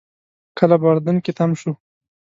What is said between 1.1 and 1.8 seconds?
کې تم شو.